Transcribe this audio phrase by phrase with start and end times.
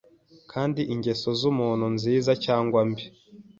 [0.51, 3.05] kandi ingeso z’umuntu, nziza cyangwa mbi,